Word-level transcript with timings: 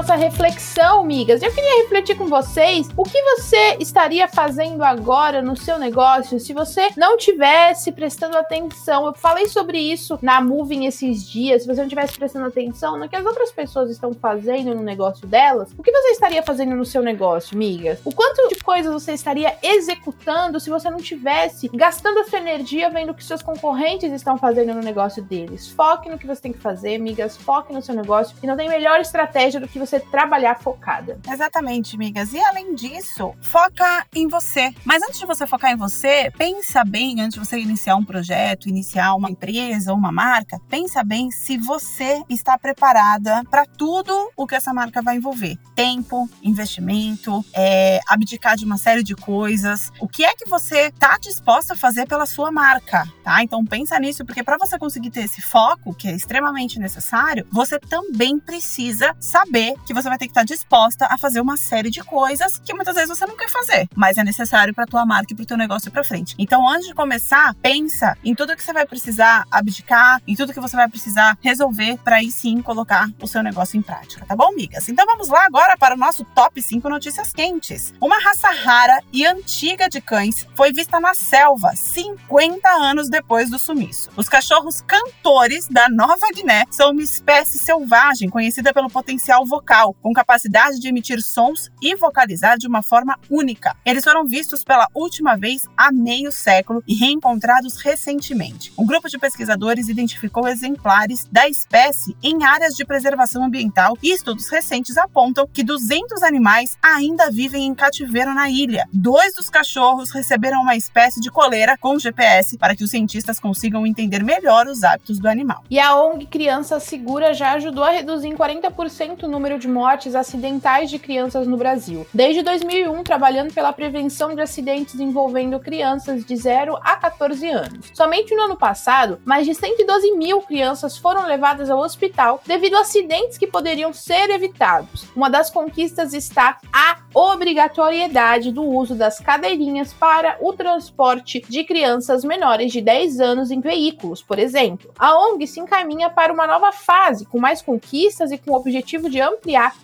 Nossa 0.00 0.16
reflexão, 0.16 1.04
migas. 1.04 1.42
Eu 1.42 1.52
queria 1.52 1.82
refletir 1.82 2.16
com 2.16 2.26
vocês 2.26 2.88
o 2.96 3.02
que 3.02 3.22
você 3.22 3.76
estaria 3.80 4.26
fazendo 4.26 4.82
agora 4.82 5.42
no 5.42 5.54
seu 5.54 5.78
negócio 5.78 6.40
se 6.40 6.54
você 6.54 6.88
não 6.96 7.18
tivesse 7.18 7.92
prestando 7.92 8.38
atenção. 8.38 9.04
Eu 9.04 9.12
falei 9.12 9.46
sobre 9.46 9.78
isso 9.78 10.18
na 10.22 10.40
Moving 10.40 10.86
esses 10.86 11.28
dias. 11.28 11.60
Se 11.60 11.68
você 11.68 11.82
não 11.82 11.88
tivesse 11.88 12.16
prestando 12.16 12.46
atenção 12.46 12.98
no 12.98 13.10
que 13.10 13.14
as 13.14 13.26
outras 13.26 13.52
pessoas 13.52 13.90
estão 13.90 14.14
fazendo 14.14 14.74
no 14.74 14.80
negócio 14.80 15.26
delas, 15.26 15.68
o 15.76 15.82
que 15.82 15.92
você 15.92 16.12
estaria 16.12 16.42
fazendo 16.42 16.74
no 16.74 16.86
seu 16.86 17.02
negócio, 17.02 17.54
migas? 17.54 18.00
O 18.02 18.14
quanto 18.14 18.48
de 18.48 18.54
coisas 18.54 18.90
você 18.90 19.12
estaria 19.12 19.54
executando 19.62 20.58
se 20.58 20.70
você 20.70 20.88
não 20.88 20.96
tivesse 20.96 21.68
gastando 21.74 22.20
a 22.20 22.24
sua 22.24 22.38
energia 22.38 22.88
vendo 22.88 23.10
o 23.10 23.14
que 23.14 23.22
seus 23.22 23.42
concorrentes 23.42 24.10
estão 24.12 24.38
fazendo 24.38 24.72
no 24.72 24.80
negócio 24.80 25.22
deles? 25.22 25.68
Foque 25.68 26.08
no 26.08 26.16
que 26.16 26.26
você 26.26 26.40
tem 26.40 26.54
que 26.54 26.58
fazer, 26.58 26.96
migas. 26.96 27.36
Foque 27.36 27.70
no 27.70 27.82
seu 27.82 27.94
negócio 27.94 28.34
e 28.42 28.46
não 28.46 28.56
tem 28.56 28.66
melhor 28.66 28.98
estratégia 28.98 29.60
do 29.60 29.68
que 29.68 29.78
você 29.78 29.89
trabalhar 29.98 30.60
focada. 30.60 31.18
Exatamente, 31.28 31.96
amigas. 31.96 32.32
E 32.32 32.38
além 32.38 32.74
disso, 32.74 33.34
foca 33.40 34.06
em 34.14 34.28
você. 34.28 34.72
Mas 34.84 35.02
antes 35.02 35.18
de 35.18 35.26
você 35.26 35.46
focar 35.46 35.72
em 35.72 35.76
você, 35.76 36.30
pensa 36.36 36.84
bem 36.84 37.20
antes 37.20 37.34
de 37.34 37.44
você 37.44 37.58
iniciar 37.58 37.96
um 37.96 38.04
projeto, 38.04 38.68
iniciar 38.68 39.14
uma 39.14 39.30
empresa, 39.30 39.92
uma 39.92 40.12
marca, 40.12 40.60
pensa 40.68 41.02
bem 41.02 41.30
se 41.30 41.56
você 41.56 42.22
está 42.28 42.58
preparada 42.58 43.42
para 43.50 43.64
tudo 43.66 44.30
o 44.36 44.46
que 44.46 44.54
essa 44.54 44.72
marca 44.72 45.02
vai 45.02 45.16
envolver. 45.16 45.58
Tempo, 45.74 46.28
investimento, 46.42 47.44
é, 47.54 48.00
abdicar 48.06 48.56
de 48.56 48.64
uma 48.64 48.76
série 48.76 49.02
de 49.02 49.14
coisas. 49.14 49.90
O 49.98 50.06
que 50.06 50.24
é 50.24 50.34
que 50.34 50.48
você 50.48 50.88
está 50.88 51.16
disposta 51.18 51.74
a 51.74 51.76
fazer 51.76 52.06
pela 52.06 52.26
sua 52.26 52.52
marca, 52.52 53.06
tá? 53.24 53.42
Então 53.42 53.64
pensa 53.64 53.98
nisso, 53.98 54.24
porque 54.24 54.42
para 54.42 54.58
você 54.58 54.78
conseguir 54.78 55.10
ter 55.10 55.24
esse 55.24 55.40
foco, 55.40 55.94
que 55.94 56.08
é 56.08 56.14
extremamente 56.14 56.78
necessário, 56.78 57.46
você 57.50 57.78
também 57.78 58.38
precisa 58.38 59.14
saber 59.18 59.74
que 59.86 59.94
você 59.94 60.08
vai 60.08 60.18
ter 60.18 60.26
que 60.26 60.30
estar 60.30 60.44
disposta 60.44 61.06
a 61.10 61.18
fazer 61.18 61.40
uma 61.40 61.56
série 61.56 61.90
de 61.90 62.02
coisas 62.02 62.58
que 62.58 62.74
muitas 62.74 62.94
vezes 62.94 63.08
você 63.08 63.26
não 63.26 63.36
quer 63.36 63.48
fazer, 63.48 63.88
mas 63.94 64.18
é 64.18 64.24
necessário 64.24 64.74
para 64.74 64.86
tua 64.86 65.04
marca 65.06 65.32
e 65.32 65.36
para 65.36 65.42
o 65.42 65.46
teu 65.46 65.56
negócio 65.56 65.90
para 65.90 66.04
frente. 66.04 66.34
Então, 66.38 66.68
antes 66.68 66.88
de 66.88 66.94
começar, 66.94 67.54
pensa 67.62 68.16
em 68.24 68.34
tudo 68.34 68.56
que 68.56 68.62
você 68.62 68.72
vai 68.72 68.86
precisar 68.86 69.44
abdicar, 69.50 70.20
em 70.26 70.34
tudo 70.34 70.52
que 70.52 70.60
você 70.60 70.76
vai 70.76 70.88
precisar 70.88 71.36
resolver 71.40 71.98
para 72.04 72.16
aí 72.16 72.30
sim 72.30 72.60
colocar 72.62 73.08
o 73.20 73.26
seu 73.26 73.42
negócio 73.42 73.78
em 73.78 73.82
prática, 73.82 74.24
tá 74.26 74.36
bom, 74.36 74.48
amigas? 74.48 74.88
Então 74.88 75.04
vamos 75.06 75.28
lá 75.28 75.44
agora 75.44 75.76
para 75.76 75.94
o 75.94 75.98
nosso 75.98 76.24
top 76.24 76.60
5 76.60 76.88
notícias 76.88 77.32
quentes. 77.32 77.92
Uma 78.00 78.18
raça 78.18 78.50
rara 78.50 79.00
e 79.12 79.26
antiga 79.26 79.88
de 79.88 80.00
cães 80.00 80.46
foi 80.54 80.72
vista 80.72 81.00
na 81.00 81.14
selva 81.14 81.74
50 81.74 82.68
anos 82.68 83.08
depois 83.08 83.50
do 83.50 83.58
sumiço. 83.58 84.10
Os 84.16 84.28
cachorros 84.28 84.80
cantores 84.80 85.68
da 85.68 85.88
Nova 85.88 86.26
Guiné 86.34 86.64
são 86.70 86.90
uma 86.92 87.02
espécie 87.02 87.58
selvagem 87.58 88.28
conhecida 88.28 88.72
pelo 88.72 88.90
potencial 88.90 89.44
vocal, 89.46 89.59
com 90.00 90.12
capacidade 90.12 90.78
de 90.78 90.88
emitir 90.88 91.22
sons 91.22 91.70
e 91.80 91.94
vocalizar 91.96 92.58
de 92.58 92.66
uma 92.66 92.82
forma 92.82 93.18
única. 93.30 93.76
Eles 93.84 94.04
foram 94.04 94.24
vistos 94.24 94.64
pela 94.64 94.88
última 94.94 95.36
vez 95.36 95.62
há 95.76 95.92
meio 95.92 96.32
século 96.32 96.82
e 96.86 96.94
reencontrados 96.94 97.80
recentemente. 97.80 98.72
Um 98.78 98.86
grupo 98.86 99.08
de 99.08 99.18
pesquisadores 99.18 99.88
identificou 99.88 100.48
exemplares 100.48 101.28
da 101.30 101.48
espécie 101.48 102.16
em 102.22 102.44
áreas 102.44 102.74
de 102.74 102.84
preservação 102.84 103.44
ambiental 103.44 103.96
e 104.02 104.12
estudos 104.12 104.48
recentes 104.48 104.96
apontam 104.96 105.46
que 105.46 105.62
200 105.62 106.22
animais 106.22 106.76
ainda 106.82 107.30
vivem 107.30 107.66
em 107.66 107.74
cativeiro 107.74 108.34
na 108.34 108.50
ilha. 108.50 108.86
Dois 108.92 109.34
dos 109.34 109.50
cachorros 109.50 110.10
receberam 110.10 110.62
uma 110.62 110.76
espécie 110.76 111.20
de 111.20 111.30
coleira 111.30 111.76
com 111.78 111.98
GPS 111.98 112.56
para 112.58 112.74
que 112.74 112.84
os 112.84 112.90
cientistas 112.90 113.40
consigam 113.40 113.86
entender 113.86 114.22
melhor 114.22 114.66
os 114.66 114.82
hábitos 114.84 115.18
do 115.18 115.28
animal. 115.28 115.64
E 115.70 115.78
a 115.78 115.94
ONG 115.96 116.26
Criança 116.26 116.78
Segura 116.80 117.34
já 117.34 117.52
ajudou 117.52 117.84
a 117.84 117.90
reduzir 117.90 118.28
em 118.28 118.36
40% 118.36 119.24
o 119.24 119.28
número 119.28 119.49
de 119.58 119.68
mortes 119.68 120.14
acidentais 120.14 120.90
de 120.90 120.98
crianças 120.98 121.46
no 121.46 121.56
Brasil. 121.56 122.06
Desde 122.12 122.42
2001, 122.42 123.02
trabalhando 123.02 123.52
pela 123.52 123.72
prevenção 123.72 124.34
de 124.34 124.40
acidentes 124.40 124.98
envolvendo 124.98 125.60
crianças 125.60 126.24
de 126.24 126.36
0 126.36 126.76
a 126.82 126.96
14 126.96 127.48
anos. 127.48 127.90
Somente 127.94 128.34
no 128.34 128.42
ano 128.42 128.56
passado, 128.56 129.20
mais 129.24 129.46
de 129.46 129.54
112 129.54 130.12
mil 130.12 130.40
crianças 130.42 130.96
foram 130.96 131.26
levadas 131.26 131.70
ao 131.70 131.78
hospital 131.78 132.42
devido 132.46 132.76
a 132.76 132.80
acidentes 132.80 133.38
que 133.38 133.46
poderiam 133.46 133.92
ser 133.92 134.30
evitados. 134.30 135.06
Uma 135.14 135.30
das 135.30 135.50
conquistas 135.50 136.12
está 136.14 136.58
a 136.72 136.98
obrigatoriedade 137.14 138.52
do 138.52 138.62
uso 138.62 138.94
das 138.94 139.18
cadeirinhas 139.18 139.92
para 139.92 140.36
o 140.40 140.52
transporte 140.52 141.44
de 141.48 141.64
crianças 141.64 142.24
menores 142.24 142.72
de 142.72 142.80
10 142.80 143.20
anos 143.20 143.50
em 143.50 143.60
veículos, 143.60 144.22
por 144.22 144.38
exemplo. 144.38 144.90
A 144.98 145.18
ONG 145.18 145.46
se 145.46 145.60
encaminha 145.60 146.08
para 146.08 146.32
uma 146.32 146.46
nova 146.46 146.72
fase 146.72 147.26
com 147.26 147.38
mais 147.38 147.62
conquistas 147.62 148.30
e 148.30 148.38
com 148.38 148.52
o 148.52 148.56
objetivo 148.56 149.08
de 149.10 149.20
ampliar 149.20 149.39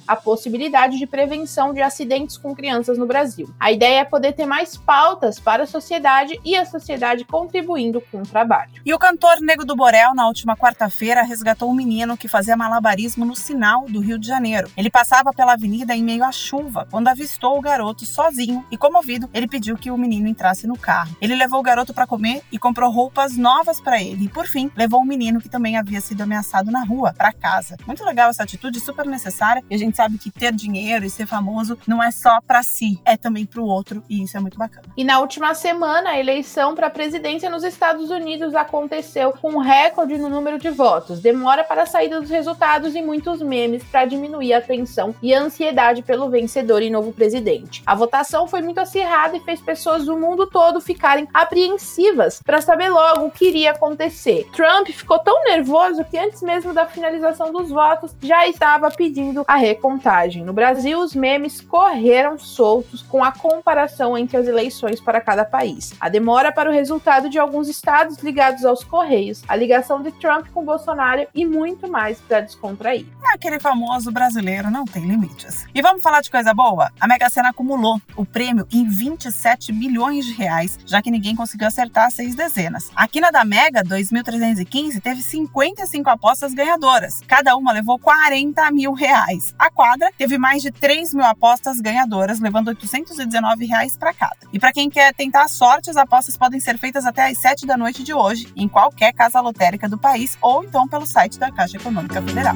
a 0.06 0.14
possibilidade 0.14 0.98
de 0.98 1.06
prevenção 1.06 1.72
de 1.72 1.80
acidentes 1.80 2.36
com 2.36 2.54
crianças 2.54 2.98
no 2.98 3.06
Brasil. 3.06 3.48
A 3.58 3.72
ideia 3.72 4.00
é 4.00 4.04
poder 4.04 4.32
ter 4.32 4.46
mais 4.46 4.76
pautas 4.76 5.40
para 5.40 5.62
a 5.62 5.66
sociedade 5.66 6.38
e 6.44 6.54
a 6.54 6.66
sociedade 6.66 7.24
contribuindo 7.24 8.00
com 8.12 8.18
o 8.18 8.26
trabalho. 8.26 8.70
E 8.84 8.92
o 8.92 8.98
cantor 8.98 9.40
Nego 9.40 9.64
do 9.64 9.74
Borel, 9.74 10.14
na 10.14 10.26
última 10.26 10.56
quarta-feira, 10.56 11.22
resgatou 11.22 11.70
um 11.70 11.74
menino 11.74 12.16
que 12.16 12.28
fazia 12.28 12.56
malabarismo 12.56 13.24
no 13.24 13.34
sinal 13.34 13.86
do 13.88 14.00
Rio 14.00 14.18
de 14.18 14.26
Janeiro. 14.26 14.70
Ele 14.76 14.90
passava 14.90 15.32
pela 15.32 15.54
avenida 15.54 15.94
em 15.94 16.04
meio 16.04 16.24
à 16.24 16.32
chuva, 16.32 16.86
quando 16.90 17.08
avistou 17.08 17.56
o 17.58 17.60
garoto 17.60 18.04
sozinho 18.04 18.64
e, 18.70 18.76
comovido, 18.76 19.28
ele 19.32 19.48
pediu 19.48 19.76
que 19.76 19.90
o 19.90 19.96
menino 19.98 20.28
entrasse 20.28 20.66
no 20.66 20.78
carro. 20.78 21.16
Ele 21.20 21.34
levou 21.34 21.60
o 21.60 21.62
garoto 21.62 21.94
para 21.94 22.06
comer 22.06 22.42
e 22.52 22.58
comprou 22.58 22.90
roupas 22.90 23.36
novas 23.36 23.80
para 23.80 24.02
ele. 24.02 24.26
E, 24.26 24.28
por 24.28 24.46
fim, 24.46 24.70
levou 24.76 25.00
o 25.00 25.04
menino 25.04 25.40
que 25.40 25.48
também 25.48 25.76
havia 25.76 26.00
sido 26.00 26.20
ameaçado 26.22 26.70
na 26.70 26.84
rua 26.84 27.14
para 27.16 27.32
casa. 27.32 27.76
Muito 27.86 28.04
legal 28.04 28.30
essa 28.30 28.42
atitude, 28.42 28.80
super 28.80 29.06
necessária. 29.06 29.45
E 29.70 29.74
a 29.74 29.78
gente 29.78 29.96
sabe 29.96 30.18
que 30.18 30.30
ter 30.30 30.52
dinheiro 30.52 31.04
e 31.04 31.10
ser 31.10 31.26
famoso 31.26 31.78
não 31.86 32.02
é 32.02 32.10
só 32.10 32.40
para 32.40 32.62
si, 32.62 33.00
é 33.04 33.16
também 33.16 33.46
para 33.46 33.60
o 33.60 33.66
outro. 33.66 34.02
E 34.08 34.22
isso 34.22 34.36
é 34.36 34.40
muito 34.40 34.58
bacana. 34.58 34.86
E 34.96 35.04
na 35.04 35.20
última 35.20 35.54
semana, 35.54 36.10
a 36.10 36.18
eleição 36.18 36.74
para 36.74 36.88
a 36.88 36.90
presidência 36.90 37.48
nos 37.50 37.64
Estados 37.64 38.10
Unidos 38.10 38.54
aconteceu 38.54 39.32
com 39.32 39.52
um 39.52 39.58
recorde 39.58 40.18
no 40.18 40.28
número 40.28 40.58
de 40.58 40.70
votos. 40.70 41.20
Demora 41.20 41.64
para 41.64 41.82
a 41.82 41.86
saída 41.86 42.20
dos 42.20 42.30
resultados 42.30 42.94
e 42.94 43.02
muitos 43.02 43.40
memes 43.40 43.82
para 43.84 44.04
diminuir 44.04 44.54
a 44.54 44.60
tensão 44.60 45.14
e 45.22 45.34
a 45.34 45.40
ansiedade 45.40 46.02
pelo 46.02 46.28
vencedor 46.28 46.82
e 46.82 46.90
novo 46.90 47.12
presidente. 47.12 47.82
A 47.86 47.94
votação 47.94 48.46
foi 48.46 48.62
muito 48.62 48.78
acirrada 48.78 49.36
e 49.36 49.40
fez 49.40 49.60
pessoas 49.60 50.04
do 50.04 50.16
mundo 50.16 50.46
todo 50.46 50.80
ficarem 50.80 51.28
apreensivas 51.32 52.40
para 52.44 52.60
saber 52.60 52.88
logo 52.88 53.26
o 53.26 53.30
que 53.30 53.48
iria 53.48 53.72
acontecer. 53.72 54.48
Trump 54.52 54.88
ficou 54.88 55.18
tão 55.18 55.44
nervoso 55.44 56.04
que 56.04 56.18
antes 56.18 56.42
mesmo 56.42 56.72
da 56.72 56.86
finalização 56.86 57.52
dos 57.52 57.70
votos 57.70 58.14
já 58.22 58.46
estava 58.46 58.90
pedindo 58.90 59.35
a 59.46 59.56
recontagem. 59.56 60.44
No 60.44 60.52
Brasil, 60.52 61.00
os 61.00 61.14
memes 61.14 61.60
correram 61.60 62.38
soltos 62.38 63.02
com 63.02 63.24
a 63.24 63.32
comparação 63.32 64.16
entre 64.16 64.36
as 64.36 64.46
eleições 64.46 65.00
para 65.00 65.20
cada 65.20 65.44
país. 65.44 65.94
A 66.00 66.08
demora 66.08 66.52
para 66.52 66.70
o 66.70 66.72
resultado 66.72 67.28
de 67.28 67.38
alguns 67.38 67.68
estados 67.68 68.18
ligados 68.18 68.64
aos 68.64 68.84
Correios, 68.84 69.42
a 69.48 69.56
ligação 69.56 70.02
de 70.02 70.12
Trump 70.12 70.46
com 70.52 70.64
Bolsonaro 70.64 71.26
e 71.34 71.44
muito 71.44 71.88
mais 71.90 72.20
para 72.20 72.40
descontrair. 72.40 73.06
Aquele 73.32 73.58
famoso 73.58 74.10
brasileiro 74.10 74.70
não 74.70 74.84
tem 74.84 75.04
limites. 75.04 75.66
E 75.74 75.82
vamos 75.82 76.02
falar 76.02 76.20
de 76.20 76.30
coisa 76.30 76.54
boa? 76.54 76.90
A 77.00 77.08
Mega 77.08 77.28
Sena 77.28 77.50
acumulou 77.50 78.00
o 78.16 78.24
prêmio 78.24 78.66
em 78.72 78.88
27 78.88 79.72
milhões 79.72 80.24
de 80.24 80.32
reais, 80.32 80.78
já 80.86 81.02
que 81.02 81.10
ninguém 81.10 81.34
conseguiu 81.34 81.66
acertar 81.66 82.10
seis 82.10 82.34
dezenas. 82.34 82.90
A 82.94 83.06
quina 83.08 83.30
da 83.30 83.44
Mega 83.44 83.82
2315 83.82 85.00
teve 85.00 85.22
55 85.22 86.08
apostas 86.08 86.54
ganhadoras. 86.54 87.20
Cada 87.26 87.56
uma 87.56 87.72
levou 87.72 87.98
40 87.98 88.70
mil 88.70 88.92
reais. 88.92 89.25
A 89.58 89.70
quadra 89.70 90.10
teve 90.16 90.38
mais 90.38 90.62
de 90.62 90.70
3 90.70 91.12
mil 91.14 91.24
apostas 91.24 91.80
ganhadoras, 91.80 92.40
levando 92.40 92.68
819 92.68 93.66
reais 93.66 93.96
para 93.96 94.14
cada. 94.14 94.36
E 94.52 94.58
para 94.58 94.72
quem 94.72 94.88
quer 94.88 95.12
tentar 95.14 95.44
a 95.44 95.48
sorte, 95.48 95.90
as 95.90 95.96
apostas 95.96 96.36
podem 96.36 96.60
ser 96.60 96.78
feitas 96.78 97.04
até 97.04 97.26
às 97.26 97.38
7 97.38 97.66
da 97.66 97.76
noite 97.76 98.02
de 98.02 98.14
hoje, 98.14 98.52
em 98.56 98.68
qualquer 98.68 99.12
casa 99.12 99.40
lotérica 99.40 99.88
do 99.88 99.98
país 99.98 100.38
ou 100.40 100.64
então 100.64 100.86
pelo 100.86 101.06
site 101.06 101.38
da 101.38 101.50
Caixa 101.50 101.76
Econômica 101.76 102.22
Federal. 102.22 102.54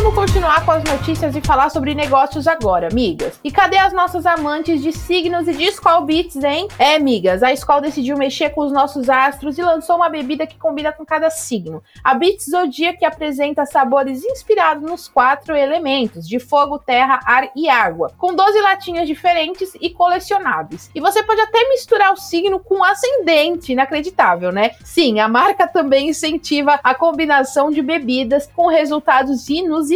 Vamos 0.00 0.14
continuar 0.14 0.64
com 0.64 0.70
as 0.70 0.84
notícias 0.84 1.34
e 1.34 1.40
falar 1.40 1.70
sobre 1.70 1.92
negócios 1.92 2.46
agora, 2.46 2.86
amigas. 2.86 3.40
E 3.42 3.50
cadê 3.50 3.76
as 3.78 3.92
nossas 3.92 4.26
amantes 4.26 4.80
de 4.80 4.92
signos 4.92 5.48
e 5.48 5.52
de 5.52 5.64
Skull 5.64 6.02
Beats, 6.02 6.36
hein? 6.36 6.68
É, 6.78 6.94
amigas, 6.94 7.42
a 7.42 7.52
Skull 7.52 7.80
decidiu 7.80 8.16
mexer 8.16 8.50
com 8.50 8.60
os 8.60 8.70
nossos 8.70 9.10
astros 9.10 9.58
e 9.58 9.62
lançou 9.62 9.96
uma 9.96 10.08
bebida 10.08 10.46
que 10.46 10.56
combina 10.56 10.92
com 10.92 11.04
cada 11.04 11.30
signo. 11.30 11.82
A 12.04 12.14
Beats 12.14 12.46
Zodiac 12.48 13.04
apresenta 13.04 13.66
sabores 13.66 14.24
inspirados 14.24 14.88
nos 14.88 15.08
quatro 15.08 15.56
elementos 15.56 16.28
de 16.28 16.38
fogo, 16.38 16.78
terra, 16.78 17.18
ar 17.24 17.50
e 17.56 17.68
água, 17.68 18.12
com 18.16 18.32
12 18.32 18.60
latinhas 18.60 19.08
diferentes 19.08 19.72
e 19.80 19.90
colecionáveis. 19.90 20.92
E 20.94 21.00
você 21.00 21.24
pode 21.24 21.40
até 21.40 21.68
misturar 21.70 22.12
o 22.12 22.16
signo 22.16 22.60
com 22.60 22.84
ascendente, 22.84 23.72
inacreditável, 23.72 24.52
né? 24.52 24.76
Sim, 24.84 25.18
a 25.18 25.26
marca 25.26 25.66
também 25.66 26.10
incentiva 26.10 26.78
a 26.84 26.94
combinação 26.94 27.68
de 27.68 27.82
bebidas 27.82 28.48
com 28.54 28.68
resultados 28.68 29.48
inusitados. 29.48 29.87